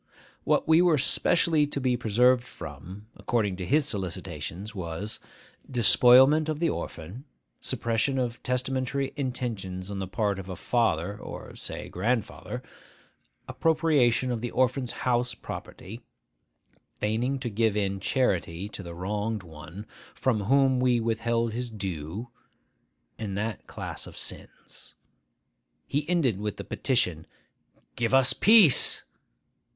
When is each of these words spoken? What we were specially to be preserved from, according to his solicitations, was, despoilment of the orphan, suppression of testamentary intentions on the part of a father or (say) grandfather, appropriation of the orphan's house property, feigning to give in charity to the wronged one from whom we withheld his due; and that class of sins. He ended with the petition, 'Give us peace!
What 0.45 0.67
we 0.67 0.81
were 0.81 0.97
specially 0.97 1.67
to 1.67 1.79
be 1.79 1.95
preserved 1.95 2.43
from, 2.43 3.05
according 3.17 3.55
to 3.57 3.67
his 3.67 3.87
solicitations, 3.87 4.73
was, 4.73 5.19
despoilment 5.69 6.49
of 6.49 6.57
the 6.57 6.71
orphan, 6.71 7.25
suppression 7.59 8.17
of 8.17 8.41
testamentary 8.41 9.13
intentions 9.15 9.91
on 9.91 9.99
the 9.99 10.07
part 10.07 10.39
of 10.39 10.49
a 10.49 10.55
father 10.55 11.19
or 11.19 11.55
(say) 11.55 11.87
grandfather, 11.87 12.63
appropriation 13.47 14.31
of 14.31 14.41
the 14.41 14.49
orphan's 14.49 14.91
house 15.05 15.35
property, 15.35 16.01
feigning 16.99 17.37
to 17.37 17.49
give 17.51 17.77
in 17.77 17.99
charity 17.99 18.67
to 18.69 18.81
the 18.81 18.95
wronged 18.95 19.43
one 19.43 19.85
from 20.15 20.45
whom 20.45 20.79
we 20.79 20.99
withheld 20.99 21.53
his 21.53 21.69
due; 21.69 22.29
and 23.19 23.37
that 23.37 23.67
class 23.67 24.07
of 24.07 24.17
sins. 24.17 24.95
He 25.85 26.09
ended 26.09 26.39
with 26.41 26.57
the 26.57 26.63
petition, 26.63 27.27
'Give 27.95 28.15
us 28.15 28.33
peace! 28.33 29.03